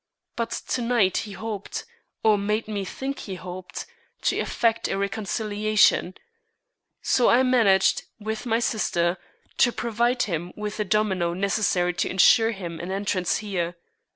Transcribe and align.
But 0.35 0.49
to 0.69 0.81
night 0.81 1.15
he 1.29 1.33
hoped, 1.33 1.85
or 2.23 2.35
made 2.35 2.67
me 2.67 2.83
think 2.85 3.19
he 3.19 3.35
hoped, 3.35 3.85
to 4.23 4.35
effect 4.39 4.87
a 4.87 4.97
reconciliation; 4.97 6.15
so 7.03 7.29
I 7.29 7.43
managed, 7.43 8.05
with 8.17 8.47
my 8.47 8.57
sister, 8.57 9.19
to 9.57 9.71
provide 9.71 10.23
him 10.23 10.53
with 10.55 10.77
the 10.77 10.85
domino 10.85 11.35
necessary 11.35 11.93
to 11.93 12.09
insure 12.09 12.49
him 12.49 12.79
an 12.79 12.89
entrance 12.89 13.37
here. 13.45 13.75